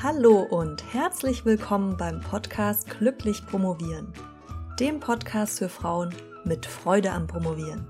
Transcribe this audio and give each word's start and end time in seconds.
Hallo 0.00 0.42
und 0.42 0.94
herzlich 0.94 1.44
willkommen 1.44 1.96
beim 1.96 2.20
Podcast 2.20 2.88
Glücklich 2.88 3.44
Promovieren, 3.44 4.12
dem 4.78 5.00
Podcast 5.00 5.58
für 5.58 5.68
Frauen 5.68 6.14
mit 6.44 6.66
Freude 6.66 7.10
am 7.10 7.26
Promovieren. 7.26 7.84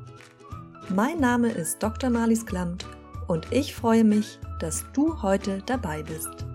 Mein 0.88 1.21
Name 1.21 1.50
ist 1.50 1.82
Dr. 1.82 2.08
Marlies 2.08 2.46
Klamt 2.46 2.86
und 3.26 3.52
ich 3.52 3.74
freue 3.74 4.04
mich, 4.04 4.38
dass 4.58 4.86
du 4.94 5.21
heute 5.21 5.62
dabei 5.66 6.02
bist. 6.02 6.46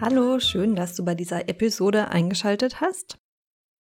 Hallo, 0.00 0.40
schön, 0.40 0.74
dass 0.74 0.96
du 0.96 1.04
bei 1.04 1.14
dieser 1.14 1.48
Episode 1.48 2.08
eingeschaltet 2.08 2.80
hast. 2.80 3.20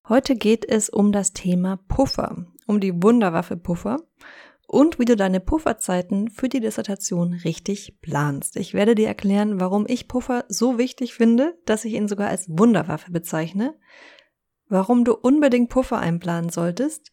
Heute 0.07 0.35
geht 0.35 0.63
es 0.69 0.89
um 0.89 1.11
das 1.11 1.33
Thema 1.33 1.77
Puffer, 1.87 2.45
um 2.67 2.79
die 2.79 3.01
Wunderwaffe 3.01 3.57
Puffer 3.57 3.97
und 4.73 4.97
wie 4.97 5.05
du 5.05 5.15
deine 5.15 5.39
Pufferzeiten 5.39 6.29
für 6.31 6.49
die 6.49 6.59
Dissertation 6.59 7.33
richtig 7.33 7.99
planst. 8.01 8.57
Ich 8.57 8.73
werde 8.73 8.95
dir 8.95 9.07
erklären, 9.07 9.59
warum 9.59 9.85
ich 9.87 10.07
Puffer 10.07 10.45
so 10.49 10.79
wichtig 10.79 11.13
finde, 11.13 11.55
dass 11.65 11.85
ich 11.85 11.93
ihn 11.93 12.07
sogar 12.07 12.29
als 12.29 12.49
Wunderwaffe 12.49 13.11
bezeichne, 13.11 13.75
warum 14.67 15.05
du 15.05 15.13
unbedingt 15.13 15.69
Puffer 15.69 15.99
einplanen 15.99 16.49
solltest, 16.49 17.11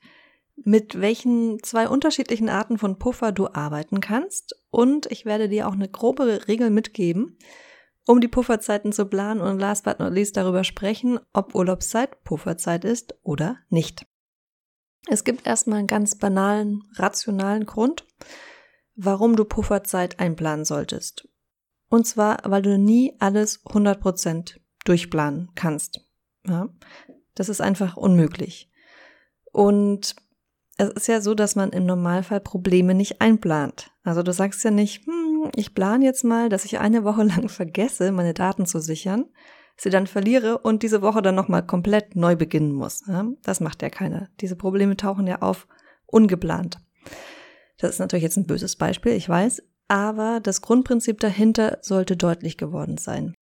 mit 0.56 1.02
welchen 1.02 1.62
zwei 1.62 1.86
unterschiedlichen 1.86 2.48
Arten 2.48 2.78
von 2.78 2.98
Puffer 2.98 3.30
du 3.30 3.48
arbeiten 3.48 4.00
kannst 4.00 4.54
und 4.70 5.06
ich 5.10 5.26
werde 5.26 5.50
dir 5.50 5.68
auch 5.68 5.74
eine 5.74 5.88
grobe 5.88 6.48
Regel 6.48 6.70
mitgeben, 6.70 7.36
um 8.06 8.22
die 8.22 8.28
Pufferzeiten 8.28 8.92
zu 8.92 9.04
planen 9.04 9.42
und 9.42 9.58
last 9.58 9.84
but 9.84 9.98
not 9.98 10.14
least 10.14 10.38
darüber 10.38 10.64
sprechen, 10.64 11.20
ob 11.34 11.54
Urlaubszeit 11.54 12.24
Pufferzeit 12.24 12.86
ist 12.86 13.14
oder 13.22 13.58
nicht. 13.68 14.06
Es 15.08 15.24
gibt 15.24 15.46
erstmal 15.46 15.78
einen 15.78 15.86
ganz 15.86 16.16
banalen, 16.16 16.84
rationalen 16.96 17.66
Grund, 17.66 18.04
warum 18.94 19.36
du 19.36 19.44
Pufferzeit 19.44 20.20
einplanen 20.20 20.64
solltest. 20.64 21.28
Und 21.88 22.06
zwar, 22.06 22.38
weil 22.44 22.62
du 22.62 22.78
nie 22.78 23.16
alles 23.18 23.64
100% 23.64 24.58
durchplanen 24.84 25.50
kannst. 25.54 26.00
Ja? 26.46 26.68
Das 27.34 27.48
ist 27.48 27.60
einfach 27.60 27.96
unmöglich. 27.96 28.70
Und 29.52 30.14
es 30.76 30.88
ist 30.90 31.08
ja 31.08 31.20
so, 31.20 31.34
dass 31.34 31.56
man 31.56 31.70
im 31.70 31.84
Normalfall 31.84 32.40
Probleme 32.40 32.94
nicht 32.94 33.20
einplant. 33.20 33.90
Also 34.02 34.22
du 34.22 34.32
sagst 34.32 34.64
ja 34.64 34.70
nicht, 34.70 35.06
hm, 35.06 35.50
ich 35.54 35.74
plane 35.74 36.04
jetzt 36.04 36.24
mal, 36.24 36.48
dass 36.48 36.64
ich 36.64 36.78
eine 36.78 37.04
Woche 37.04 37.22
lang 37.24 37.48
vergesse, 37.48 38.12
meine 38.12 38.34
Daten 38.34 38.66
zu 38.66 38.80
sichern, 38.80 39.26
sie 39.80 39.90
dann 39.90 40.06
verliere 40.06 40.58
und 40.58 40.82
diese 40.82 41.00
Woche 41.00 41.22
dann 41.22 41.34
nochmal 41.34 41.64
komplett 41.64 42.14
neu 42.14 42.36
beginnen 42.36 42.72
muss. 42.72 43.02
Das 43.42 43.60
macht 43.60 43.80
ja 43.82 43.88
keiner. 43.88 44.28
Diese 44.40 44.56
Probleme 44.56 44.96
tauchen 44.96 45.26
ja 45.26 45.40
auf 45.40 45.66
ungeplant. 46.06 46.78
Das 47.78 47.90
ist 47.90 47.98
natürlich 47.98 48.24
jetzt 48.24 48.36
ein 48.36 48.46
böses 48.46 48.76
Beispiel, 48.76 49.12
ich 49.12 49.26
weiß, 49.26 49.62
aber 49.88 50.40
das 50.40 50.60
Grundprinzip 50.60 51.18
dahinter 51.20 51.78
sollte 51.80 52.16
deutlich 52.16 52.58
geworden 52.58 52.98
sein. 52.98 53.34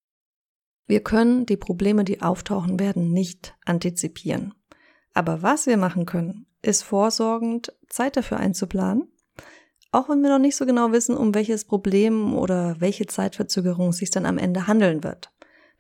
Wir 0.87 1.03
können 1.03 1.45
die 1.45 1.57
Probleme, 1.57 2.05
die 2.05 2.23
auftauchen 2.23 2.79
werden, 2.79 3.11
nicht 3.13 3.57
antizipieren. 3.65 4.55
Aber 5.15 5.43
was 5.43 5.67
wir 5.67 5.77
machen 5.77 6.07
können, 6.07 6.47
ist 6.63 6.83
vorsorgend 6.83 7.75
Zeit 7.89 8.17
dafür 8.17 8.39
einzuplanen, 8.39 9.09
auch 9.91 10.09
wenn 10.09 10.23
wir 10.23 10.31
noch 10.31 10.39
nicht 10.39 10.57
so 10.57 10.67
genau 10.67 10.93
wissen, 10.93 11.17
um 11.17 11.35
welches 11.35 11.65
Problem 11.65 12.35
oder 12.37 12.77
welche 12.79 13.07
Zeitverzögerung 13.07 13.89
es 13.89 13.97
sich 13.97 14.11
dann 14.11 14.27
am 14.27 14.39
Ende 14.39 14.67
handeln 14.67 15.03
wird 15.03 15.33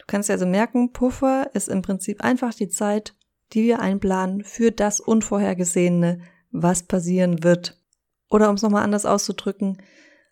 kannst 0.09 0.29
dir 0.29 0.33
also 0.33 0.47
merken, 0.47 0.93
Puffer 0.93 1.51
ist 1.55 1.69
im 1.69 1.83
Prinzip 1.83 2.25
einfach 2.25 2.53
die 2.53 2.69
Zeit, 2.69 3.15
die 3.53 3.63
wir 3.63 3.79
einplanen 3.79 4.43
für 4.43 4.73
das 4.73 4.99
Unvorhergesehene, 4.99 6.21
was 6.51 6.83
passieren 6.83 7.45
wird. 7.45 7.81
Oder 8.29 8.49
um 8.49 8.57
es 8.57 8.63
nochmal 8.63 8.83
anders 8.83 9.07
auszudrücken, 9.07 9.79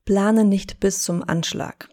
plane 0.04 0.44
nicht 0.44 0.80
bis 0.80 1.02
zum 1.02 1.22
Anschlag. 1.22 1.88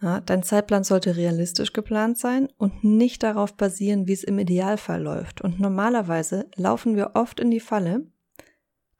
Ja, 0.00 0.20
dein 0.20 0.42
Zeitplan 0.42 0.84
sollte 0.84 1.16
realistisch 1.16 1.72
geplant 1.72 2.18
sein 2.18 2.48
und 2.58 2.84
nicht 2.84 3.22
darauf 3.22 3.54
basieren, 3.56 4.06
wie 4.06 4.12
es 4.12 4.24
im 4.24 4.38
Idealfall 4.38 5.02
läuft. 5.02 5.40
Und 5.40 5.60
normalerweise 5.60 6.46
laufen 6.56 6.96
wir 6.96 7.12
oft 7.14 7.40
in 7.40 7.50
die 7.50 7.60
Falle, 7.60 8.06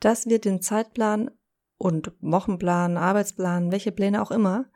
dass 0.00 0.26
wir 0.26 0.41
den 0.41 0.62
Zeitplan 0.62 1.31
und 1.76 2.12
Wochenplan, 2.20 2.97
Arbeitsplan, 2.97 3.70
welche 3.70 3.92
Pläne 3.92 4.22
auch 4.22 4.31
immer, 4.31 4.66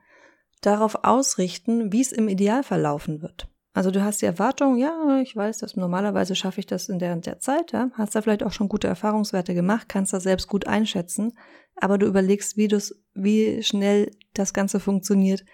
darauf 0.60 1.04
ausrichten, 1.04 1.92
wie 1.92 2.00
es 2.00 2.12
im 2.12 2.28
Idealfall 2.28 2.80
laufen 2.80 3.22
wird. 3.22 3.48
Also 3.78 3.92
du 3.92 4.02
hast 4.02 4.20
die 4.22 4.26
Erwartung, 4.26 4.76
ja, 4.76 5.20
ich 5.22 5.36
weiß, 5.36 5.58
dass 5.58 5.76
normalerweise 5.76 6.34
schaffe 6.34 6.58
ich 6.58 6.66
das 6.66 6.88
in 6.88 6.98
der 6.98 7.12
und 7.12 7.26
der 7.26 7.38
Zeit, 7.38 7.70
ja, 7.70 7.92
hast 7.92 8.12
da 8.12 8.22
vielleicht 8.22 8.42
auch 8.42 8.50
schon 8.50 8.68
gute 8.68 8.88
Erfahrungswerte 8.88 9.54
gemacht, 9.54 9.88
kannst 9.88 10.12
das 10.12 10.24
selbst 10.24 10.48
gut 10.48 10.66
einschätzen, 10.66 11.38
aber 11.76 11.96
du 11.96 12.06
überlegst, 12.06 12.56
wie 12.56 12.66
du 12.66 12.80
wie 13.14 13.62
schnell 13.62 14.10
das 14.34 14.52
Ganze 14.52 14.80
funktioniert, 14.80 15.44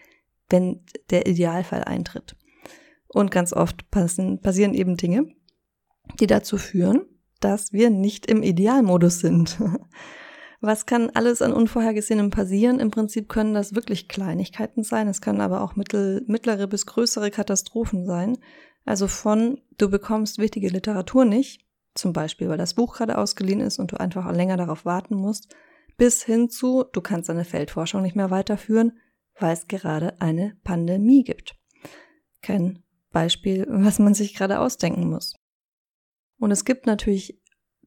wenn 0.48 0.86
der 1.10 1.26
Idealfall 1.26 1.84
eintritt. 1.84 2.34
Und 3.08 3.30
ganz 3.30 3.52
oft 3.52 3.90
passen, 3.90 4.40
passieren 4.40 4.72
eben 4.72 4.96
Dinge, 4.96 5.26
die 6.18 6.26
dazu 6.26 6.56
führen, 6.56 7.02
dass 7.40 7.74
wir 7.74 7.90
nicht 7.90 8.24
im 8.24 8.42
Idealmodus 8.42 9.20
sind. 9.20 9.58
Was 10.66 10.86
kann 10.86 11.10
alles 11.10 11.42
an 11.42 11.52
Unvorhergesehenem 11.52 12.30
passieren? 12.30 12.80
Im 12.80 12.90
Prinzip 12.90 13.28
können 13.28 13.52
das 13.52 13.74
wirklich 13.74 14.08
Kleinigkeiten 14.08 14.82
sein. 14.82 15.08
Es 15.08 15.20
können 15.20 15.42
aber 15.42 15.60
auch 15.60 15.76
mittel, 15.76 16.24
mittlere 16.26 16.66
bis 16.66 16.86
größere 16.86 17.30
Katastrophen 17.30 18.06
sein. 18.06 18.38
Also 18.86 19.06
von, 19.06 19.60
du 19.76 19.90
bekommst 19.90 20.38
wichtige 20.38 20.68
Literatur 20.68 21.26
nicht, 21.26 21.66
zum 21.94 22.14
Beispiel, 22.14 22.48
weil 22.48 22.56
das 22.56 22.72
Buch 22.72 22.96
gerade 22.96 23.18
ausgeliehen 23.18 23.60
ist 23.60 23.78
und 23.78 23.92
du 23.92 24.00
einfach 24.00 24.32
länger 24.32 24.56
darauf 24.56 24.86
warten 24.86 25.16
musst, 25.16 25.54
bis 25.98 26.22
hin 26.22 26.48
zu, 26.48 26.84
du 26.92 27.02
kannst 27.02 27.28
deine 27.28 27.44
Feldforschung 27.44 28.00
nicht 28.00 28.16
mehr 28.16 28.30
weiterführen, 28.30 28.98
weil 29.38 29.52
es 29.52 29.68
gerade 29.68 30.18
eine 30.22 30.56
Pandemie 30.64 31.24
gibt. 31.24 31.56
Kein 32.40 32.82
Beispiel, 33.12 33.66
was 33.68 33.98
man 33.98 34.14
sich 34.14 34.34
gerade 34.34 34.60
ausdenken 34.60 35.10
muss. 35.10 35.34
Und 36.38 36.52
es 36.52 36.64
gibt 36.64 36.86
natürlich 36.86 37.38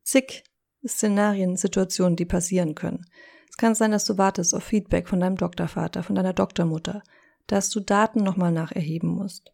zig 0.04 0.44
Szenarien, 0.88 1.58
Situationen, 1.58 2.16
die 2.16 2.26
passieren 2.26 2.76
können. 2.76 3.06
Es 3.50 3.58
kann 3.58 3.76
sein, 3.76 3.92
dass 3.92 4.06
du 4.06 4.18
wartest 4.18 4.54
auf 4.54 4.64
Feedback 4.64 5.08
von 5.08 5.20
deinem 5.20 5.38
Doktorvater, 5.38 6.04
von 6.04 6.16
deiner 6.16 6.34
Doktormutter, 6.34 7.02
dass 7.48 7.70
du 7.70 7.80
Daten 7.80 8.24
nochmal 8.24 8.52
nacherheben 8.52 9.10
musst, 9.10 9.52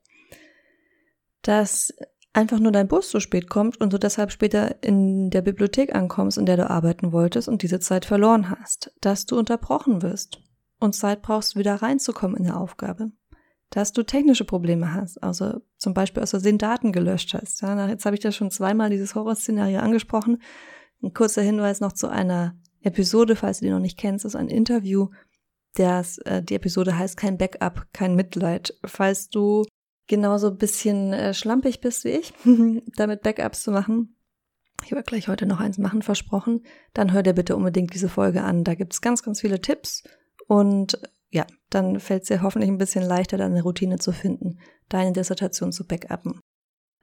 dass 1.41 1.93
einfach 2.33 2.59
nur 2.59 2.71
dein 2.71 2.87
Bus 2.87 3.09
zu 3.09 3.19
spät 3.19 3.49
kommt 3.49 3.79
und 3.79 3.93
du 3.93 3.99
deshalb 3.99 4.31
später 4.31 4.83
in 4.83 5.29
der 5.29 5.41
Bibliothek 5.41 5.95
ankommst, 5.95 6.37
in 6.37 6.45
der 6.45 6.57
du 6.57 6.69
arbeiten 6.69 7.11
wolltest 7.11 7.47
und 7.47 7.61
diese 7.61 7.79
Zeit 7.79 8.05
verloren 8.05 8.49
hast, 8.49 8.91
dass 9.01 9.25
du 9.25 9.37
unterbrochen 9.37 10.01
wirst 10.01 10.41
und 10.79 10.95
Zeit 10.95 11.21
brauchst, 11.21 11.55
wieder 11.55 11.75
reinzukommen 11.75 12.35
in 12.35 12.45
der 12.45 12.59
Aufgabe, 12.59 13.11
dass 13.69 13.93
du 13.93 14.03
technische 14.03 14.45
Probleme 14.45 14.93
hast, 14.93 15.21
also 15.23 15.61
zum 15.77 15.93
Beispiel 15.93 16.23
aus 16.23 16.31
Versehen 16.31 16.57
Daten 16.57 16.91
gelöscht 16.91 17.33
hast. 17.33 17.61
Ja, 17.61 17.87
jetzt 17.87 18.05
habe 18.05 18.15
ich 18.15 18.21
das 18.21 18.35
schon 18.35 18.51
zweimal 18.51 18.89
dieses 18.89 19.15
Horrorszenario 19.15 19.79
angesprochen. 19.79 20.41
Ein 21.03 21.13
kurzer 21.13 21.41
Hinweis 21.41 21.81
noch 21.81 21.91
zu 21.91 22.07
einer 22.07 22.55
Episode, 22.81 23.35
falls 23.35 23.59
du 23.59 23.65
die 23.65 23.71
noch 23.71 23.79
nicht 23.79 23.99
kennst, 23.99 24.23
ist 24.25 24.35
ein 24.35 24.47
Interview. 24.47 25.09
Das, 25.75 26.17
äh, 26.19 26.41
die 26.41 26.55
Episode 26.55 26.97
heißt 26.97 27.17
kein 27.17 27.37
Backup, 27.37 27.87
kein 27.91 28.15
Mitleid. 28.15 28.73
Falls 28.85 29.29
du 29.29 29.65
genauso 30.07 30.47
ein 30.47 30.57
bisschen 30.57 31.11
äh, 31.11 31.33
schlampig 31.33 31.81
bist 31.81 32.05
wie 32.05 32.09
ich, 32.09 32.33
damit 32.95 33.21
Backups 33.21 33.63
zu 33.63 33.71
machen, 33.71 34.15
ich 34.85 34.91
werde 34.91 35.03
gleich 35.03 35.27
heute 35.27 35.45
noch 35.45 35.59
eins 35.59 35.77
machen, 35.77 36.01
versprochen, 36.01 36.65
dann 36.93 37.13
hör 37.13 37.23
dir 37.23 37.33
bitte 37.33 37.55
unbedingt 37.55 37.93
diese 37.93 38.09
Folge 38.09 38.43
an. 38.43 38.63
Da 38.63 38.75
gibt's 38.75 39.01
ganz, 39.01 39.23
ganz 39.23 39.41
viele 39.41 39.61
Tipps 39.61 40.03
und 40.47 40.99
ja, 41.29 41.47
dann 41.69 41.99
fällt 41.99 42.23
es 42.23 42.27
dir 42.27 42.41
hoffentlich 42.41 42.69
ein 42.69 42.77
bisschen 42.77 43.03
leichter, 43.03 43.37
deine 43.37 43.61
Routine 43.63 43.97
zu 43.97 44.11
finden, 44.11 44.59
deine 44.89 45.13
Dissertation 45.13 45.71
zu 45.71 45.85
backuppen. 45.87 46.39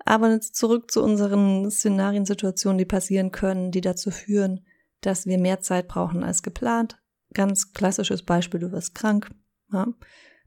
Aber 0.04 0.30
jetzt 0.30 0.56
zurück 0.56 0.90
zu 0.90 1.02
unseren 1.02 1.70
Szenariensituationen, 1.70 2.78
die 2.78 2.84
passieren 2.84 3.32
können, 3.32 3.70
die 3.70 3.80
dazu 3.80 4.10
führen, 4.10 4.64
dass 5.00 5.26
wir 5.26 5.38
mehr 5.38 5.60
Zeit 5.60 5.88
brauchen 5.88 6.24
als 6.24 6.42
geplant. 6.42 6.98
Ganz 7.32 7.72
klassisches 7.72 8.22
Beispiel, 8.22 8.60
du 8.60 8.72
wirst 8.72 8.94
krank, 8.94 9.30
ja, 9.72 9.86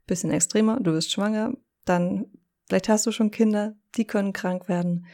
bisschen 0.06 0.30
extremer, 0.30 0.78
du 0.80 0.92
wirst 0.92 1.12
schwanger, 1.12 1.54
dann 1.84 2.26
vielleicht 2.68 2.88
hast 2.88 3.06
du 3.06 3.12
schon 3.12 3.30
Kinder, 3.30 3.74
die 3.94 4.06
können 4.06 4.32
krank 4.32 4.68
werden. 4.68 5.06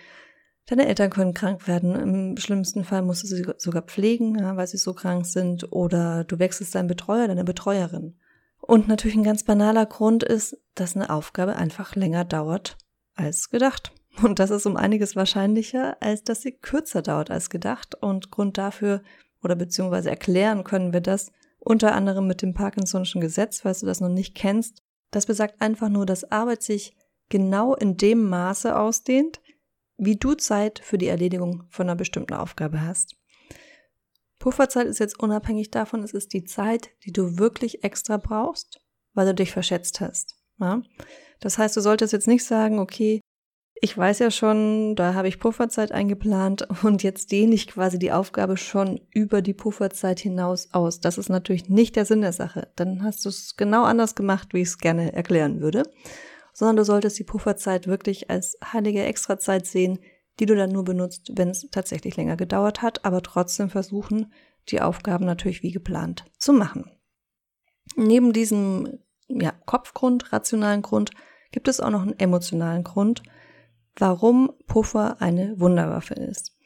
Deine 0.67 0.87
Eltern 0.87 1.11
können 1.11 1.35
krank 1.35 1.67
werden. 1.67 1.97
Im 1.97 2.37
schlimmsten 2.37 2.85
Fall 2.85 3.03
musst 3.03 3.25
du 3.25 3.27
sie 3.27 3.45
sogar 3.59 3.83
pflegen, 3.83 4.39
ja, 4.39 4.57
weil 4.57 4.69
sie 4.69 4.77
so 4.77 4.95
krank 4.95 5.27
sind. 5.27 5.73
Oder 5.73 6.23
du 6.23 6.39
wechselst 6.39 6.77
deinen 6.77 6.87
Betreuer, 6.87 7.27
deine 7.27 7.43
Betreuerin. 7.43 8.17
Und 8.61 8.87
natürlich 8.87 9.17
ein 9.17 9.25
ganz 9.25 9.43
banaler 9.43 9.87
Grund 9.87 10.23
ist, 10.23 10.57
dass 10.77 10.95
eine 10.95 11.11
Aufgabe 11.11 11.57
einfach 11.57 11.97
länger 11.97 12.25
dauert 12.25 12.77
als 13.15 13.51
gedacht. 13.51 13.93
Und 14.23 14.39
das 14.39 14.51
ist 14.51 14.67
um 14.67 14.77
einiges 14.77 15.17
wahrscheinlicher, 15.17 15.97
als 16.01 16.25
dass 16.25 16.43
sie 16.43 16.53
kürzer 16.53 17.03
dauert 17.03 17.31
als 17.31 17.51
gedacht. 17.51 17.95
Und 17.95 18.31
Grund 18.31 18.59
dafür 18.59 19.03
oder 19.43 19.57
beziehungsweise 19.57 20.11
erklären 20.11 20.65
können 20.65 20.93
wir 20.93 21.01
das 21.01 21.33
unter 21.59 21.95
anderem 21.95 22.27
mit 22.27 22.43
dem 22.43 22.55
Parkinson'schen 22.55 23.21
Gesetz, 23.21 23.61
falls 23.61 23.81
du 23.81 23.87
das 23.87 24.01
noch 24.01 24.09
nicht 24.09 24.35
kennst. 24.35 24.83
Das 25.11 25.27
besagt 25.27 25.61
einfach 25.61 25.89
nur, 25.89 26.07
dass 26.07 26.31
Arbeit 26.31 26.63
sich 26.63 26.97
genau 27.29 27.75
in 27.75 27.97
dem 27.97 28.29
Maße 28.29 28.77
ausdehnt, 28.77 29.41
wie 29.97 30.17
du 30.17 30.35
Zeit 30.35 30.81
für 30.81 30.99
die 30.99 31.09
Erledigung 31.09 31.65
von 31.69 31.89
einer 31.89 31.97
bestimmten 31.97 32.35
Aufgabe 32.35 32.81
hast. 32.81 33.17
Pufferzeit 34.39 34.87
ist 34.87 34.99
jetzt 34.99 35.21
unabhängig 35.21 35.71
davon, 35.71 36.03
es 36.03 36.15
ist 36.15 36.33
die 36.33 36.45
Zeit, 36.45 36.91
die 37.05 37.13
du 37.13 37.39
wirklich 37.39 37.85
extra 37.85 38.17
brauchst, 38.17 38.81
weil 39.13 39.27
du 39.27 39.35
dich 39.35 39.53
verschätzt 39.53 40.01
hast. 40.01 40.37
Ja? 40.59 40.83
Das 41.41 41.59
heißt, 41.59 41.77
du 41.77 41.83
solltest 41.83 42.15
jetzt 42.15 42.27
nicht 42.27 42.45
sagen, 42.45 42.79
okay, 42.79 43.20
ich 43.83 43.97
weiß 43.97 44.19
ja 44.19 44.31
schon, 44.31 44.95
da 44.95 45.15
habe 45.15 45.29
ich 45.29 45.39
Pufferzeit 45.39 45.93
eingeplant 45.93 46.69
und 46.83 47.03
jetzt 47.03 47.33
dehne 47.33 47.55
ich 47.55 47.67
quasi 47.67 47.99
die 47.99 48.13
Aufgabe 48.13 48.57
schon 48.57 49.01
über 49.11 49.43
die 49.43 49.55
Pufferzeit 49.55 50.21
hinaus 50.21 50.69
aus. 50.73 51.01
Das 51.01 51.19
ist 51.19 51.29
natürlich 51.29 51.69
nicht 51.69 51.97
der 51.97 52.05
Sinn 52.05 52.21
der 52.21 52.33
Sache. 52.33 52.69
Dann 52.77 53.03
hast 53.03 53.25
du 53.25 53.31
es 53.31 53.57
genau 53.57 53.85
anders 53.85 54.15
gemacht, 54.15 54.53
wie 54.53 54.61
ich 54.61 54.69
es 54.69 54.79
gerne 54.79 55.13
erklären 55.13 55.61
würde. 55.61 55.85
Sondern 56.53 56.77
du 56.77 56.85
solltest 56.85 57.19
die 57.19 57.25
Pufferzeit 57.25 57.87
wirklich 57.87 58.29
als 58.29 58.59
heilige 58.73 59.03
Extrazeit 59.03 59.67
sehen, 59.67 59.99
die 60.39 60.47
du 60.47 60.57
dann 60.57 60.73
nur 60.73 60.85
benutzt, 60.85 61.33
wenn 61.35 61.51
es 61.51 61.69
tatsächlich 61.71 62.17
länger 62.17 62.37
gedauert 62.37 62.83
hat, 62.83 63.05
aber 63.05 63.23
trotzdem 63.23 63.71
versuchen, 63.71 64.33
die 64.69 64.81
Aufgaben 64.81 65.25
natürlich 65.25 65.63
wie 65.63 65.71
geplant 65.71 66.25
zu 66.39 66.53
machen. 66.53 66.91
Neben 67.97 68.33
diesem 68.33 68.99
ja, 69.29 69.53
Kopfgrund, 69.65 70.33
rationalen 70.33 70.83
Grund, 70.83 71.13
gibt 71.53 71.69
es 71.69 71.81
auch 71.81 71.91
noch 71.91 72.03
einen 72.03 72.19
emotionalen 72.19 72.85
Grund, 72.85 73.23
warum 73.97 74.53
Puffer 74.67 75.21
eine 75.21 75.59
Wunderwaffe 75.59 76.15
ist. 76.15 76.57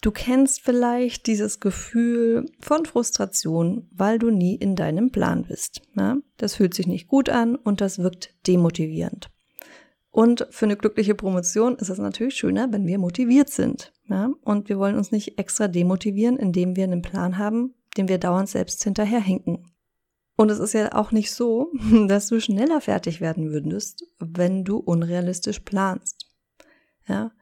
Du 0.00 0.12
kennst 0.12 0.60
vielleicht 0.60 1.26
dieses 1.26 1.58
Gefühl 1.58 2.46
von 2.60 2.84
Frustration, 2.84 3.88
weil 3.90 4.20
du 4.20 4.30
nie 4.30 4.54
in 4.54 4.76
deinem 4.76 5.10
Plan 5.10 5.44
bist. 5.48 5.82
Ja? 5.96 6.18
Das 6.36 6.54
fühlt 6.54 6.74
sich 6.74 6.86
nicht 6.86 7.08
gut 7.08 7.28
an 7.28 7.56
und 7.56 7.80
das 7.80 7.98
wirkt 7.98 8.34
demotivierend. 8.46 9.28
Und 10.10 10.46
für 10.50 10.66
eine 10.66 10.76
glückliche 10.76 11.14
Promotion 11.14 11.76
ist 11.76 11.90
es 11.90 11.98
natürlich 11.98 12.36
schöner, 12.36 12.72
wenn 12.72 12.86
wir 12.86 12.98
motiviert 12.98 13.50
sind. 13.50 13.92
Ja? 14.08 14.30
Und 14.42 14.68
wir 14.68 14.78
wollen 14.78 14.96
uns 14.96 15.10
nicht 15.10 15.38
extra 15.38 15.66
demotivieren, 15.66 16.36
indem 16.36 16.76
wir 16.76 16.84
einen 16.84 17.02
Plan 17.02 17.36
haben, 17.36 17.74
den 17.96 18.08
wir 18.08 18.18
dauernd 18.18 18.48
selbst 18.48 18.84
hinterherhinken. 18.84 19.72
Und 20.38 20.50
es 20.50 20.60
ist 20.60 20.72
ja 20.72 20.94
auch 20.94 21.10
nicht 21.10 21.32
so, 21.32 21.72
dass 22.06 22.28
du 22.28 22.40
schneller 22.40 22.80
fertig 22.80 23.20
werden 23.20 23.50
würdest, 23.50 24.06
wenn 24.20 24.64
du 24.64 24.78
unrealistisch 24.78 25.58
planst. 25.60 26.30
Ja. 27.08 27.32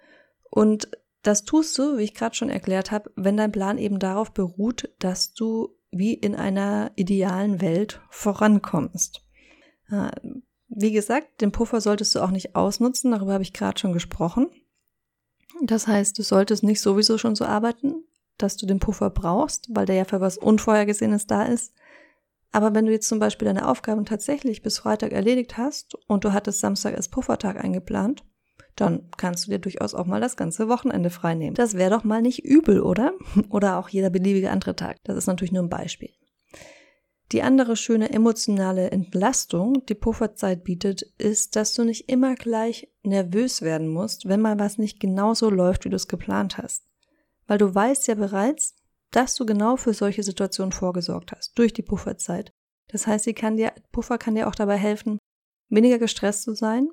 Und 0.51 0.89
das 1.23 1.45
tust 1.45 1.77
du, 1.77 1.99
wie 1.99 2.05
ich 2.05 2.15
gerade 2.15 2.35
schon 2.35 2.49
erklärt 2.49 2.91
habe, 2.91 3.11
wenn 3.15 3.37
dein 3.37 3.53
Plan 3.53 3.77
eben 3.77 3.99
darauf 3.99 4.33
beruht, 4.33 4.89
dass 4.99 5.35
du 5.35 5.77
wie 5.91 6.15
in 6.15 6.35
einer 6.35 6.91
idealen 6.97 7.61
Welt 7.61 8.01
vorankommst. 8.09 9.23
Wie 10.69 10.93
gesagt, 10.93 11.43
den 11.43 11.53
Puffer 11.53 11.81
solltest 11.81 12.15
du 12.15 12.21
auch 12.21 12.31
nicht 12.31 12.57
ausnutzen, 12.57 13.11
darüber 13.11 13.35
habe 13.35 13.43
ich 13.43 13.53
gerade 13.53 13.79
schon 13.79 13.93
gesprochen. 13.93 14.49
Das 15.63 15.87
heißt, 15.87 16.19
du 16.19 16.23
solltest 16.23 16.63
nicht 16.63 16.81
sowieso 16.81 17.19
schon 17.19 17.35
so 17.35 17.45
arbeiten, 17.45 18.05
dass 18.39 18.57
du 18.57 18.67
den 18.67 18.81
Puffer 18.81 19.11
brauchst, 19.11 19.69
weil 19.75 19.85
der 19.85 19.97
ja 19.97 20.05
für 20.05 20.21
was 20.21 20.39
Unvorhergesehenes 20.39 21.27
da 21.27 21.43
ist, 21.43 21.75
aber 22.53 22.75
wenn 22.75 22.87
du 22.87 22.93
jetzt 22.93 23.09
zum 23.09 23.19
Beispiel 23.19 23.47
deine 23.47 23.69
Aufgaben 23.69 24.05
tatsächlich 24.05 24.63
bis 24.63 24.79
Freitag 24.79 25.13
erledigt 25.13 25.57
hast 25.57 25.97
und 26.07 26.25
du 26.25 26.33
hattest 26.33 26.61
Samstag 26.61 26.95
als 26.95 27.09
Puffertag 27.09 27.63
eingeplant, 27.63 28.25
dann 28.77 29.09
kannst 29.17 29.47
du 29.47 29.51
dir 29.51 29.59
durchaus 29.59 29.95
auch 29.95 30.07
mal 30.07 30.21
das 30.21 30.37
ganze 30.37 30.69
Wochenende 30.69 31.11
freinehmen. 31.11 31.55
Das 31.55 31.75
wäre 31.75 31.91
doch 31.91 32.05
mal 32.05 32.23
nicht 32.23 32.45
übel, 32.45 32.81
oder? 32.81 33.13
Oder 33.51 33.79
auch 33.79 33.89
jeder 33.89 34.11
beliebige 34.11 34.51
andere 34.51 34.77
Tag. 34.77 34.99
Das 35.05 35.17
ist 35.17 35.27
natürlich 35.27 35.53
nur 35.53 35.63
ein 35.63 35.71
Beispiel. 35.71 36.11
Die 37.33 37.43
andere 37.43 37.75
schöne 37.75 38.11
emotionale 38.11 38.91
Entlastung, 38.93 39.85
die 39.87 39.95
Pufferzeit 39.95 40.63
bietet, 40.63 41.03
ist, 41.19 41.57
dass 41.57 41.75
du 41.75 41.83
nicht 41.83 42.09
immer 42.09 42.37
gleich 42.37 42.89
nervös 43.03 43.63
werden 43.63 43.89
musst, 43.89 44.29
wenn 44.29 44.41
mal 44.41 44.61
was 44.61 44.79
nicht 44.79 45.01
genauso 45.01 45.51
läuft, 45.51 45.85
wie 45.85 45.89
du 45.89 45.97
es 45.97 46.07
geplant 46.07 46.57
hast. 46.59 46.85
Weil 47.49 47.59
du 47.59 47.75
weißt 47.75 48.07
ja 48.07 48.15
bereits, 48.15 48.77
dass 49.11 49.35
du 49.35 49.47
genau 49.47 49.77
für 49.77 49.95
solche 49.95 50.23
Situationen 50.23 50.73
vorgesorgt 50.73 51.33
hast, 51.33 51.59
durch 51.59 51.73
die 51.73 51.83
Pufferzeit. 51.83 52.53
Das 52.89 53.07
heißt, 53.07 53.25
sie 53.25 53.35
kann 53.35 53.57
dir, 53.57 53.73
Puffer 53.93 54.19
kann 54.19 54.35
dir 54.35 54.49
auch 54.49 54.55
dabei 54.55 54.77
helfen, 54.77 55.19
weniger 55.69 55.99
gestresst 55.99 56.43
zu 56.43 56.55
sein 56.55 56.89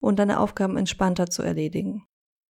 und 0.00 0.18
deine 0.18 0.40
Aufgaben 0.40 0.76
entspannter 0.76 1.28
zu 1.28 1.42
erledigen. 1.42 2.06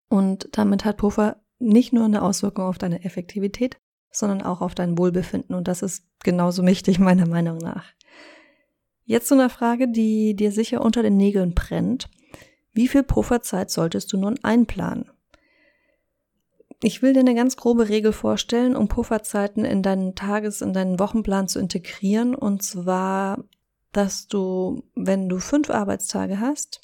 Und 0.09 0.49
damit 0.57 0.85
hat 0.85 0.97
Puffer 0.97 1.41
nicht 1.59 1.93
nur 1.93 2.05
eine 2.05 2.21
Auswirkung 2.21 2.65
auf 2.65 2.77
deine 2.77 3.03
Effektivität, 3.03 3.77
sondern 4.11 4.41
auch 4.41 4.61
auf 4.61 4.75
dein 4.75 4.97
Wohlbefinden. 4.97 5.55
Und 5.55 5.67
das 5.67 5.81
ist 5.81 6.05
genauso 6.23 6.65
wichtig, 6.65 6.99
meiner 6.99 7.27
Meinung 7.27 7.57
nach. 7.57 7.85
Jetzt 9.03 9.27
zu 9.27 9.35
einer 9.35 9.49
Frage, 9.49 9.87
die 9.87 10.35
dir 10.35 10.51
sicher 10.51 10.81
unter 10.81 11.01
den 11.01 11.17
Nägeln 11.17 11.53
brennt. 11.53 12.09
Wie 12.73 12.87
viel 12.87 13.03
Pufferzeit 13.03 13.71
solltest 13.71 14.11
du 14.11 14.17
nun 14.17 14.37
einplanen? 14.43 15.09
Ich 16.81 17.01
will 17.01 17.13
dir 17.13 17.21
eine 17.21 17.33
ganz 17.33 17.57
grobe 17.57 17.89
Regel 17.89 18.13
vorstellen, 18.13 18.75
um 18.75 18.87
Pufferzeiten 18.87 19.65
in 19.65 19.81
deinen 19.81 20.13
Tages-, 20.13 20.61
in 20.61 20.73
deinen 20.73 20.99
Wochenplan 20.99 21.47
zu 21.47 21.59
integrieren. 21.59 22.35
Und 22.35 22.61
zwar, 22.61 23.43
dass 23.93 24.27
du, 24.27 24.83
wenn 24.93 25.27
du 25.27 25.39
fünf 25.39 25.71
Arbeitstage 25.71 26.39
hast, 26.39 26.81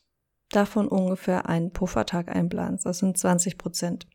davon 0.50 0.88
ungefähr 0.88 1.48
einen 1.48 1.72
Puffertag 1.72 2.34
einplanst. 2.34 2.86
Das 2.86 3.00
sind 3.00 3.18
20 3.18 3.58
Prozent. 3.58 4.08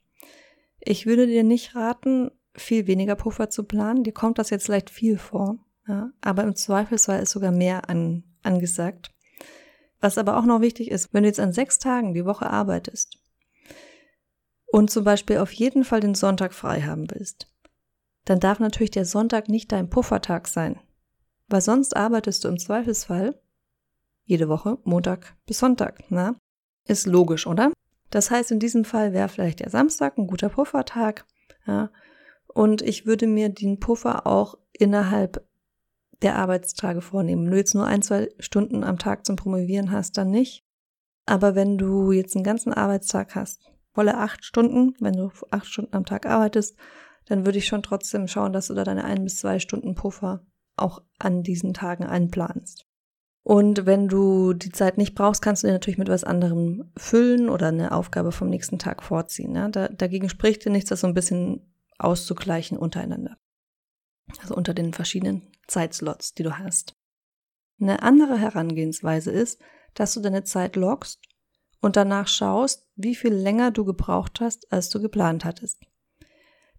Ich 0.80 1.06
würde 1.06 1.26
dir 1.26 1.44
nicht 1.44 1.76
raten, 1.76 2.30
viel 2.54 2.88
weniger 2.88 3.14
Puffer 3.14 3.48
zu 3.50 3.64
planen. 3.64 4.02
Dir 4.02 4.12
kommt 4.12 4.38
das 4.38 4.50
jetzt 4.50 4.68
leicht 4.68 4.90
viel 4.90 5.16
vor. 5.16 5.58
Ja, 5.86 6.10
aber 6.20 6.42
im 6.42 6.54
Zweifelsfall 6.54 7.22
ist 7.22 7.30
sogar 7.30 7.52
mehr 7.52 7.88
an, 7.88 8.24
angesagt. 8.42 9.10
Was 10.00 10.18
aber 10.18 10.36
auch 10.36 10.44
noch 10.44 10.60
wichtig 10.60 10.90
ist, 10.90 11.14
wenn 11.14 11.22
du 11.22 11.28
jetzt 11.28 11.40
an 11.40 11.52
sechs 11.52 11.78
Tagen 11.78 12.14
die 12.14 12.24
Woche 12.24 12.50
arbeitest 12.50 13.18
und 14.70 14.90
zum 14.90 15.04
Beispiel 15.04 15.38
auf 15.38 15.52
jeden 15.52 15.84
Fall 15.84 16.00
den 16.00 16.14
Sonntag 16.14 16.54
frei 16.54 16.82
haben 16.82 17.10
willst, 17.10 17.50
dann 18.24 18.40
darf 18.40 18.60
natürlich 18.60 18.90
der 18.90 19.04
Sonntag 19.04 19.48
nicht 19.48 19.72
dein 19.72 19.90
Puffertag 19.90 20.48
sein, 20.48 20.78
weil 21.48 21.60
sonst 21.60 21.96
arbeitest 21.96 22.44
du 22.44 22.48
im 22.48 22.58
Zweifelsfall 22.58 23.40
jede 24.24 24.48
Woche 24.48 24.78
Montag 24.84 25.36
bis 25.46 25.58
Sonntag. 25.58 26.04
Na? 26.10 26.36
Ist 26.84 27.06
logisch, 27.06 27.46
oder? 27.46 27.72
Das 28.10 28.30
heißt, 28.30 28.50
in 28.50 28.60
diesem 28.60 28.84
Fall 28.84 29.12
wäre 29.12 29.28
vielleicht 29.28 29.60
der 29.60 29.70
Samstag 29.70 30.18
ein 30.18 30.26
guter 30.26 30.50
Puffertag. 30.50 31.26
Ja? 31.66 31.90
Und 32.46 32.82
ich 32.82 33.06
würde 33.06 33.26
mir 33.26 33.48
den 33.48 33.80
Puffer 33.80 34.26
auch 34.26 34.58
innerhalb 34.72 35.46
der 36.22 36.36
Arbeitstage 36.36 37.00
vornehmen. 37.00 37.44
Wenn 37.44 37.52
du 37.52 37.58
jetzt 37.58 37.74
nur 37.74 37.86
ein, 37.86 38.02
zwei 38.02 38.28
Stunden 38.38 38.84
am 38.84 38.98
Tag 38.98 39.24
zum 39.24 39.36
Promovieren 39.36 39.90
hast, 39.90 40.18
dann 40.18 40.30
nicht. 40.30 40.64
Aber 41.26 41.54
wenn 41.54 41.78
du 41.78 42.12
jetzt 42.12 42.34
einen 42.34 42.44
ganzen 42.44 42.72
Arbeitstag 42.72 43.34
hast, 43.34 43.70
volle 43.98 44.16
acht 44.16 44.44
Stunden, 44.44 44.94
wenn 45.00 45.14
du 45.14 45.32
acht 45.50 45.66
Stunden 45.66 45.92
am 45.96 46.04
Tag 46.04 46.24
arbeitest, 46.24 46.76
dann 47.26 47.44
würde 47.44 47.58
ich 47.58 47.66
schon 47.66 47.82
trotzdem 47.82 48.28
schauen, 48.28 48.52
dass 48.52 48.68
du 48.68 48.74
da 48.74 48.84
deine 48.84 49.02
ein 49.02 49.24
bis 49.24 49.38
zwei 49.38 49.58
Stunden 49.58 49.96
Puffer 49.96 50.46
auch 50.76 51.02
an 51.18 51.42
diesen 51.42 51.74
Tagen 51.74 52.04
einplanst. 52.04 52.86
Und 53.42 53.86
wenn 53.86 54.06
du 54.06 54.52
die 54.52 54.70
Zeit 54.70 54.98
nicht 54.98 55.16
brauchst, 55.16 55.42
kannst 55.42 55.64
du 55.64 55.66
dir 55.66 55.72
natürlich 55.72 55.98
mit 55.98 56.08
was 56.08 56.22
anderem 56.22 56.92
füllen 56.96 57.48
oder 57.48 57.66
eine 57.66 57.90
Aufgabe 57.90 58.30
vom 58.30 58.48
nächsten 58.48 58.78
Tag 58.78 59.02
vorziehen. 59.02 59.56
Ja? 59.56 59.68
Da, 59.68 59.88
dagegen 59.88 60.28
spricht 60.28 60.64
dir 60.64 60.70
nichts, 60.70 60.90
das 60.90 61.00
so 61.00 61.08
ein 61.08 61.14
bisschen 61.14 61.74
auszugleichen 61.98 62.78
untereinander. 62.78 63.36
Also 64.40 64.54
unter 64.54 64.74
den 64.74 64.92
verschiedenen 64.92 65.42
Zeitslots, 65.66 66.34
die 66.34 66.44
du 66.44 66.56
hast. 66.56 66.94
Eine 67.80 68.04
andere 68.04 68.38
Herangehensweise 68.38 69.32
ist, 69.32 69.60
dass 69.94 70.14
du 70.14 70.20
deine 70.20 70.44
Zeit 70.44 70.76
loggst 70.76 71.18
und 71.80 71.96
danach 71.96 72.28
schaust, 72.28 72.86
wie 72.96 73.14
viel 73.14 73.32
länger 73.32 73.70
du 73.70 73.84
gebraucht 73.84 74.40
hast, 74.40 74.72
als 74.72 74.90
du 74.90 75.00
geplant 75.00 75.44
hattest. 75.44 75.80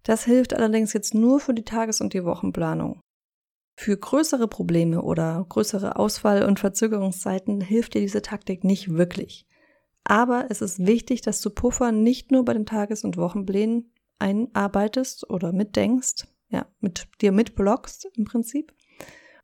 Das 0.02 0.24
hilft 0.24 0.54
allerdings 0.54 0.92
jetzt 0.92 1.14
nur 1.14 1.40
für 1.40 1.54
die 1.54 1.64
Tages- 1.64 2.00
und 2.00 2.14
die 2.14 2.24
Wochenplanung. 2.24 3.00
Für 3.76 3.96
größere 3.96 4.48
Probleme 4.48 5.02
oder 5.02 5.44
größere 5.48 5.96
Ausfall- 5.96 6.44
und 6.44 6.60
Verzögerungszeiten 6.60 7.60
hilft 7.60 7.94
dir 7.94 8.00
diese 8.00 8.22
Taktik 8.22 8.64
nicht 8.64 8.94
wirklich. 8.94 9.46
Aber 10.04 10.46
es 10.50 10.60
ist 10.60 10.84
wichtig, 10.86 11.22
dass 11.22 11.40
du 11.40 11.50
Puffer 11.50 11.92
nicht 11.92 12.30
nur 12.30 12.44
bei 12.44 12.52
den 12.52 12.66
Tages- 12.66 13.04
und 13.04 13.16
Wochenplänen 13.16 13.92
einarbeitest 14.18 15.28
oder 15.30 15.52
mitdenkst, 15.52 16.26
ja, 16.50 16.66
mit 16.80 17.08
dir 17.20 17.32
mitblockst 17.32 18.08
im 18.16 18.24
Prinzip, 18.24 18.74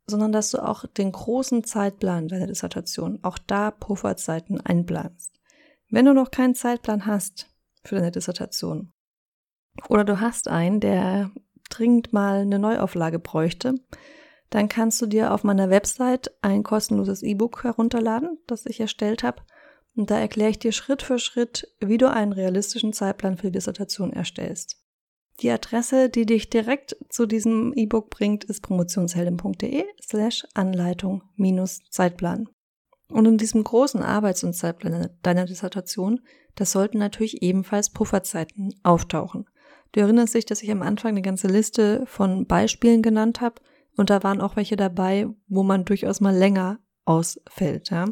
sondern 0.05 0.31
dass 0.31 0.51
du 0.51 0.59
auch 0.59 0.85
den 0.85 1.11
großen 1.11 1.63
Zeitplan 1.63 2.27
deiner 2.27 2.47
Dissertation, 2.47 3.19
auch 3.23 3.37
da 3.37 3.71
Pufferzeiten 3.71 4.61
einplanst. 4.61 5.36
Wenn 5.89 6.05
du 6.05 6.13
noch 6.13 6.31
keinen 6.31 6.55
Zeitplan 6.55 7.05
hast 7.05 7.49
für 7.83 7.95
deine 7.95 8.11
Dissertation 8.11 8.93
oder 9.89 10.03
du 10.03 10.19
hast 10.19 10.47
einen, 10.47 10.79
der 10.79 11.31
dringend 11.69 12.13
mal 12.13 12.41
eine 12.41 12.59
Neuauflage 12.59 13.19
bräuchte, 13.19 13.75
dann 14.49 14.69
kannst 14.69 15.01
du 15.01 15.05
dir 15.05 15.33
auf 15.33 15.43
meiner 15.43 15.69
Website 15.69 16.31
ein 16.41 16.63
kostenloses 16.63 17.21
E-Book 17.23 17.63
herunterladen, 17.63 18.37
das 18.47 18.65
ich 18.65 18.79
erstellt 18.79 19.23
habe. 19.23 19.41
Und 19.95 20.11
da 20.11 20.19
erkläre 20.19 20.51
ich 20.51 20.59
dir 20.59 20.71
Schritt 20.71 21.01
für 21.01 21.19
Schritt, 21.19 21.73
wie 21.79 21.97
du 21.97 22.09
einen 22.09 22.31
realistischen 22.31 22.93
Zeitplan 22.93 23.37
für 23.37 23.47
die 23.47 23.53
Dissertation 23.53 24.13
erstellst. 24.13 24.77
Die 25.41 25.51
Adresse, 25.51 26.09
die 26.09 26.25
dich 26.25 26.49
direkt 26.49 26.97
zu 27.09 27.25
diesem 27.25 27.73
E-Book 27.73 28.09
bringt, 28.09 28.43
ist 28.43 28.61
promotionsheldin.de 28.61 29.85
slash 30.01 30.47
Anleitung 30.53 31.23
minus 31.35 31.79
Zeitplan. 31.89 32.49
Und 33.09 33.25
in 33.25 33.37
diesem 33.37 33.63
großen 33.63 34.01
Arbeits- 34.01 34.43
und 34.43 34.53
Zeitplan 34.53 35.09
deiner 35.23 35.45
Dissertation, 35.45 36.21
das 36.55 36.71
sollten 36.71 36.97
natürlich 36.97 37.41
ebenfalls 37.41 37.91
Pufferzeiten 37.91 38.73
auftauchen. 38.83 39.45
Du 39.91 40.01
erinnerst 40.01 40.33
dich, 40.33 40.45
dass 40.45 40.63
ich 40.63 40.71
am 40.71 40.81
Anfang 40.81 41.11
eine 41.11 41.21
ganze 41.21 41.47
Liste 41.47 42.03
von 42.05 42.45
Beispielen 42.45 43.01
genannt 43.01 43.41
habe 43.41 43.61
Und 43.95 44.11
da 44.11 44.21
waren 44.21 44.41
auch 44.41 44.55
welche 44.55 44.75
dabei, 44.75 45.27
wo 45.47 45.63
man 45.63 45.83
durchaus 45.83 46.21
mal 46.21 46.35
länger 46.35 46.79
ausfällt. 47.05 47.89
Ja? 47.89 48.05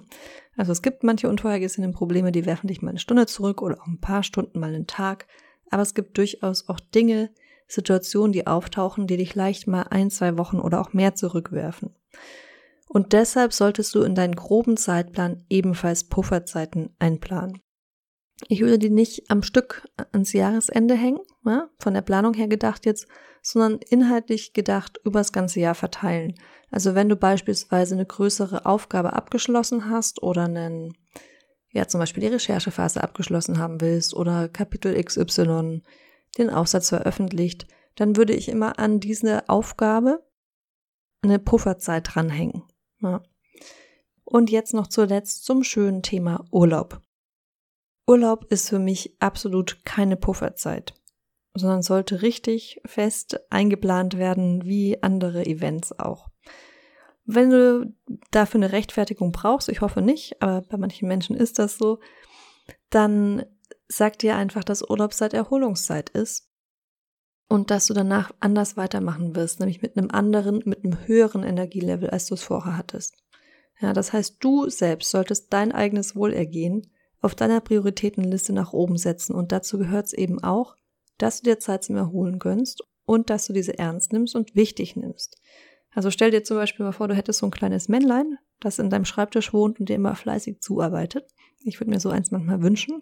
Also 0.58 0.72
es 0.72 0.82
gibt 0.82 1.04
manche 1.04 1.30
unvorhergesehene 1.30 1.92
Probleme, 1.92 2.32
die 2.32 2.46
werfen 2.46 2.68
dich 2.68 2.82
mal 2.82 2.90
eine 2.90 3.00
Stunde 3.00 3.28
zurück 3.28 3.62
oder 3.62 3.80
auch 3.82 3.88
ein 3.88 4.00
paar 4.00 4.24
Stunden 4.24 4.60
mal 4.60 4.74
einen 4.74 4.88
Tag. 4.88 5.28
Aber 5.70 5.84
es 5.84 5.94
gibt 5.94 6.18
durchaus 6.18 6.70
auch 6.70 6.80
Dinge, 6.80 7.30
Situationen, 7.68 8.32
die 8.32 8.48
auftauchen, 8.48 9.08
die 9.08 9.18
dich 9.18 9.36
leicht 9.36 9.68
mal 9.68 9.84
ein, 9.90 10.10
zwei 10.10 10.38
Wochen 10.38 10.60
oder 10.60 10.82
auch 10.82 10.94
mehr 10.94 11.16
zurückwerfen. 11.16 11.96
Und 12.88 13.14
deshalb 13.14 13.54
solltest 13.54 13.94
du 13.96 14.04
in 14.04 14.16
deinen 14.16 14.36
groben 14.36 14.78
Zeitplan 14.78 15.46
ebenfalls 15.50 16.06
Pufferzeiten 16.06 16.96
einplanen. 17.00 17.62
Ich 18.48 18.60
würde 18.60 18.78
die 18.78 18.90
nicht 18.90 19.30
am 19.30 19.44
Stück 19.44 19.88
ans 20.12 20.34
Jahresende 20.34 20.96
hängen, 20.96 21.22
ja, 21.46 21.70
von 21.80 21.94
der 21.94 22.02
Planung 22.02 22.34
her 22.34 22.48
gedacht 22.48 22.86
jetzt, 22.86 23.08
sondern 23.42 23.80
inhaltlich 23.90 24.54
gedacht 24.54 25.00
übers 25.06 25.32
ganze 25.32 25.60
Jahr 25.62 25.76
verteilen. 25.76 26.36
Also 26.70 26.96
wenn 26.96 27.08
du 27.08 27.16
beispielsweise 27.16 27.96
eine 27.96 28.06
größere 28.06 28.66
Aufgabe 28.66 29.14
abgeschlossen 29.14 29.90
hast 29.90 30.22
oder 30.22 30.46
einen, 30.46 30.98
ja, 31.72 31.88
zum 31.88 32.00
Beispiel 32.00 32.22
die 32.22 32.34
Recherchephase 32.34 33.02
abgeschlossen 33.02 33.58
haben 33.58 33.80
willst 33.80 34.14
oder 34.14 34.50
Kapitel 34.50 35.02
XY, 35.02 35.82
den 36.38 36.50
Aufsatz 36.50 36.90
veröffentlicht, 36.90 37.68
dann 37.96 38.18
würde 38.18 38.34
ich 38.34 38.50
immer 38.50 38.80
an 38.80 39.00
diese 39.00 39.48
Aufgabe 39.48 40.26
eine 41.22 41.40
Pufferzeit 41.40 42.08
dranhängen. 42.14 42.64
Ja. 43.06 43.22
Und 44.24 44.50
jetzt 44.50 44.74
noch 44.74 44.88
zuletzt 44.88 45.46
zum 45.46 45.64
schönen 45.64 46.02
Thema 46.02 46.44
Urlaub. 46.52 47.00
Urlaub 48.08 48.52
ist 48.52 48.70
für 48.70 48.80
mich 48.80 49.16
absolut 49.20 49.86
keine 49.86 50.18
Pufferzeit, 50.18 50.96
sondern 51.54 51.84
sollte 51.84 52.24
richtig 52.24 52.82
fest 52.86 53.40
eingeplant 53.52 54.18
werden, 54.18 54.66
wie 54.66 55.02
andere 55.04 55.46
Events 55.46 55.98
auch. 55.98 56.30
Wenn 57.26 57.52
du 57.52 57.96
dafür 58.32 58.60
eine 58.60 58.72
Rechtfertigung 58.72 59.32
brauchst, 59.32 59.70
ich 59.70 59.82
hoffe 59.82 60.02
nicht, 60.02 60.42
aber 60.42 60.62
bei 60.62 60.78
manchen 60.78 61.08
Menschen 61.08 61.36
ist 61.36 61.58
das 61.60 61.78
so, 61.78 62.00
dann 62.90 63.46
sag 63.88 64.20
dir 64.20 64.36
einfach, 64.36 64.64
dass 64.64 64.88
Urlaubszeit 64.88 65.34
Erholungszeit 65.34 66.10
ist 66.10 66.50
und 67.48 67.72
dass 67.72 67.88
du 67.88 67.94
danach 67.94 68.32
anders 68.40 68.78
weitermachen 68.78 69.36
wirst, 69.36 69.60
nämlich 69.60 69.82
mit 69.82 69.98
einem 69.98 70.10
anderen, 70.12 70.62
mit 70.66 70.84
einem 70.84 71.06
höheren 71.06 71.44
Energielevel, 71.44 72.10
als 72.10 72.26
du 72.26 72.34
es 72.34 72.44
vorher 72.44 72.78
hattest. 72.78 73.16
Ja, 73.82 73.94
das 73.94 74.14
heißt, 74.14 74.38
du 74.40 74.70
selbst 74.70 75.12
solltest 75.12 75.52
dein 75.52 75.72
eigenes 75.72 76.16
Wohlergehen 76.16 76.88
auf 77.22 77.36
deiner 77.36 77.60
Prioritätenliste 77.60 78.54
nach 78.54 78.74
oben 78.74 78.98
setzen. 78.98 79.36
Und 79.36 79.52
dazu 79.52 79.78
gehört 79.78 80.08
es 80.08 80.14
eben 80.14 80.44
auch, 80.44 80.76
dass 81.18 81.42
du 81.42 81.50
dir 81.50 81.60
Zeit 81.60 81.84
zum 81.84 81.96
Erholen 81.96 82.40
gönnst 82.40 82.84
und 83.06 83.30
dass 83.30 83.48
du 83.48 83.54
diese 83.54 83.78
ernst 83.78 84.14
nimmst 84.14 84.36
und 84.36 84.56
wichtig 84.56 84.96
nimmst. 84.96 85.38
Also 85.92 86.12
stell 86.12 86.32
dir 86.32 86.44
zum 86.44 86.58
Beispiel 86.58 86.86
mal 86.86 86.92
vor, 86.92 87.08
du 87.08 87.16
hättest 87.16 87.40
so 87.40 87.48
ein 87.48 87.52
kleines 87.52 87.88
Männlein, 87.88 88.38
das 88.60 88.80
in 88.80 88.90
deinem 88.90 89.06
Schreibtisch 89.06 89.54
wohnt 89.54 89.80
und 89.80 89.88
dir 89.88 89.96
immer 89.96 90.16
fleißig 90.16 90.62
zuarbeitet. 90.62 91.26
Ich 91.64 91.80
würde 91.80 91.92
mir 91.92 92.00
so 92.00 92.10
eins 92.10 92.32
manchmal 92.32 92.62
wünschen. 92.62 93.02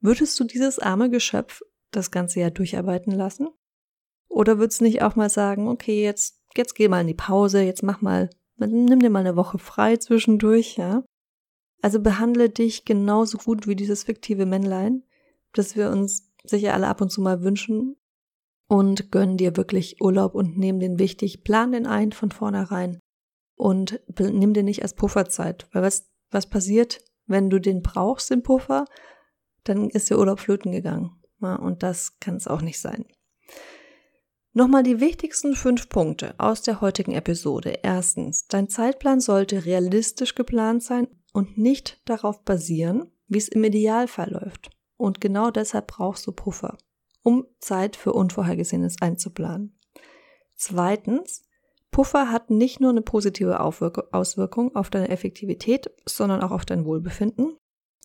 Würdest 0.00 0.38
du 0.38 0.44
dieses 0.44 0.78
arme 0.78 1.10
Geschöpf 1.10 1.62
das 1.90 2.10
ganze 2.10 2.40
Jahr 2.40 2.50
durcharbeiten 2.50 3.12
lassen? 3.12 3.48
Oder 4.28 4.58
würdest 4.58 4.80
du 4.80 4.84
nicht 4.84 5.02
auch 5.02 5.16
mal 5.16 5.30
sagen, 5.30 5.68
okay, 5.68 6.02
jetzt, 6.02 6.40
jetzt 6.56 6.74
geh 6.74 6.88
mal 6.88 7.00
in 7.00 7.06
die 7.06 7.14
Pause, 7.14 7.62
jetzt 7.62 7.82
mach 7.82 8.00
mal, 8.00 8.30
nimm 8.56 9.00
dir 9.00 9.10
mal 9.10 9.20
eine 9.20 9.36
Woche 9.36 9.58
frei 9.58 9.96
zwischendurch, 9.96 10.76
ja? 10.76 11.04
Also 11.80 12.00
behandle 12.00 12.50
dich 12.50 12.84
genauso 12.84 13.38
gut 13.38 13.66
wie 13.66 13.76
dieses 13.76 14.04
fiktive 14.04 14.46
Männlein, 14.46 15.04
das 15.52 15.76
wir 15.76 15.90
uns 15.90 16.30
sicher 16.44 16.74
alle 16.74 16.88
ab 16.88 17.00
und 17.00 17.10
zu 17.10 17.20
mal 17.20 17.42
wünschen. 17.42 17.96
Und 18.70 19.10
gönn 19.10 19.38
dir 19.38 19.56
wirklich 19.56 20.02
Urlaub 20.02 20.34
und 20.34 20.58
nimm 20.58 20.78
den 20.78 20.98
wichtig, 20.98 21.42
plan 21.42 21.72
den 21.72 21.86
ein 21.86 22.12
von 22.12 22.30
vornherein 22.30 23.00
und 23.56 24.00
nimm 24.18 24.52
den 24.52 24.66
nicht 24.66 24.82
als 24.82 24.94
Pufferzeit. 24.94 25.66
Weil 25.72 25.82
was, 25.82 26.10
was 26.30 26.50
passiert, 26.50 27.00
wenn 27.26 27.48
du 27.48 27.60
den 27.60 27.80
brauchst, 27.80 28.30
den 28.30 28.42
Puffer, 28.42 28.84
dann 29.64 29.88
ist 29.88 30.10
der 30.10 30.18
Urlaub 30.18 30.40
flöten 30.40 30.70
gegangen. 30.70 31.18
Und 31.40 31.82
das 31.82 32.18
kann 32.20 32.36
es 32.36 32.46
auch 32.46 32.62
nicht 32.62 32.80
sein. 32.80 33.04
Nochmal 34.52 34.82
die 34.82 35.00
wichtigsten 35.00 35.54
fünf 35.54 35.88
Punkte 35.88 36.34
aus 36.38 36.62
der 36.62 36.80
heutigen 36.80 37.12
Episode. 37.12 37.80
Erstens, 37.82 38.46
dein 38.48 38.68
Zeitplan 38.68 39.20
sollte 39.20 39.64
realistisch 39.64 40.34
geplant 40.34 40.82
sein 40.82 41.06
und 41.32 41.58
nicht 41.58 42.00
darauf 42.06 42.44
basieren, 42.44 43.12
wie 43.28 43.38
es 43.38 43.48
im 43.48 43.62
Idealfall 43.62 44.30
läuft. 44.30 44.70
Und 44.96 45.20
genau 45.20 45.50
deshalb 45.50 45.86
brauchst 45.86 46.26
du 46.26 46.32
Puffer, 46.32 46.76
um 47.22 47.46
Zeit 47.60 47.94
für 47.94 48.12
Unvorhergesehenes 48.12 48.96
einzuplanen. 49.00 49.78
Zweitens, 50.56 51.44
Puffer 51.92 52.32
hat 52.32 52.50
nicht 52.50 52.80
nur 52.80 52.90
eine 52.90 53.02
positive 53.02 53.60
Auswirkung 53.60 54.74
auf 54.74 54.90
deine 54.90 55.08
Effektivität, 55.08 55.90
sondern 56.04 56.42
auch 56.42 56.50
auf 56.50 56.64
dein 56.64 56.84
Wohlbefinden. 56.84 57.56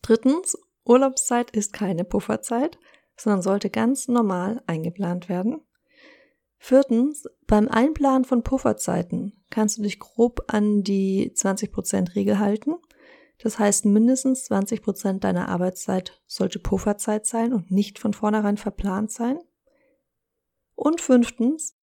Drittens, 0.02 0.56
Urlaubszeit 0.84 1.50
ist 1.50 1.72
keine 1.72 2.04
Pufferzeit, 2.04 2.78
sondern 3.16 3.42
sollte 3.42 3.70
ganz 3.70 4.08
normal 4.08 4.62
eingeplant 4.66 5.28
werden. 5.28 5.60
Viertens, 6.58 7.26
beim 7.46 7.68
Einplanen 7.68 8.24
von 8.24 8.42
Pufferzeiten 8.42 9.44
kannst 9.50 9.78
du 9.78 9.82
dich 9.82 9.98
grob 9.98 10.44
an 10.48 10.82
die 10.82 11.30
20% 11.34 12.14
Regel 12.14 12.38
halten. 12.38 12.76
Das 13.38 13.58
heißt, 13.58 13.84
mindestens 13.84 14.50
20% 14.50 15.18
deiner 15.18 15.48
Arbeitszeit 15.48 16.22
sollte 16.26 16.58
Pufferzeit 16.58 17.26
sein 17.26 17.52
und 17.52 17.70
nicht 17.70 17.98
von 17.98 18.14
vornherein 18.14 18.56
verplant 18.56 19.10
sein. 19.10 19.38
Und 20.74 21.00
fünftens, 21.00 21.76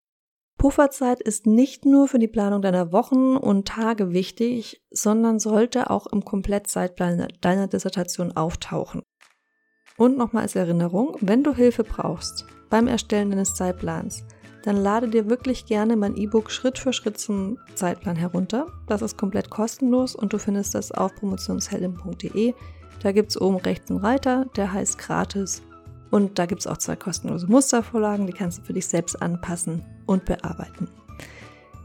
Pufferzeit 0.57 1.21
ist 1.21 1.47
nicht 1.47 1.85
nur 1.85 2.07
für 2.07 2.19
die 2.19 2.27
Planung 2.27 2.61
deiner 2.61 2.91
Wochen 2.91 3.35
und 3.35 3.67
Tage 3.67 4.11
wichtig, 4.11 4.85
sondern 4.91 5.39
sollte 5.39 5.89
auch 5.89 6.07
im 6.07 6.23
Komplettzeitplan 6.23 7.27
deiner 7.41 7.67
Dissertation 7.67 8.35
auftauchen. 8.35 9.01
Und 10.01 10.17
nochmal 10.17 10.41
als 10.41 10.55
Erinnerung, 10.55 11.15
wenn 11.21 11.43
du 11.43 11.53
Hilfe 11.53 11.83
brauchst 11.83 12.47
beim 12.71 12.87
Erstellen 12.87 13.29
deines 13.29 13.53
Zeitplans, 13.53 14.23
dann 14.63 14.77
lade 14.77 15.07
dir 15.07 15.29
wirklich 15.29 15.67
gerne 15.67 15.95
mein 15.95 16.17
E-Book 16.17 16.49
Schritt 16.49 16.79
für 16.79 16.91
Schritt 16.91 17.19
zum 17.19 17.59
Zeitplan 17.75 18.15
herunter. 18.15 18.65
Das 18.87 19.03
ist 19.03 19.15
komplett 19.15 19.51
kostenlos 19.51 20.15
und 20.15 20.33
du 20.33 20.39
findest 20.39 20.73
das 20.73 20.91
auf 20.91 21.13
promotionsheldin.de. 21.13 22.55
Da 23.03 23.11
gibt 23.11 23.29
es 23.29 23.39
oben 23.39 23.57
rechts 23.57 23.91
einen 23.91 23.99
Reiter, 23.99 24.47
der 24.55 24.73
heißt 24.73 24.97
gratis. 24.97 25.61
Und 26.09 26.39
da 26.39 26.47
gibt 26.47 26.61
es 26.61 26.67
auch 26.67 26.77
zwei 26.77 26.95
kostenlose 26.95 27.45
Mustervorlagen, 27.45 28.25
die 28.25 28.33
kannst 28.33 28.57
du 28.57 28.63
für 28.63 28.73
dich 28.73 28.87
selbst 28.87 29.21
anpassen 29.21 29.85
und 30.07 30.25
bearbeiten. 30.25 30.89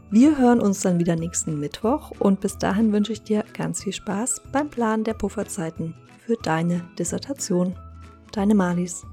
Wir 0.09 0.39
hören 0.39 0.59
uns 0.59 0.81
dann 0.81 0.97
wieder 0.97 1.15
nächsten 1.15 1.59
Mittwoch 1.59 2.13
und 2.17 2.41
bis 2.41 2.57
dahin 2.57 2.91
wünsche 2.91 3.13
ich 3.13 3.21
dir 3.21 3.43
ganz 3.55 3.83
viel 3.83 3.93
Spaß 3.93 4.41
beim 4.51 4.71
Planen 4.71 5.03
der 5.03 5.13
Pufferzeiten 5.13 5.93
für 6.25 6.35
deine 6.41 6.81
Dissertation. 6.97 7.75
Deine 8.31 8.55
Malis. 8.55 9.05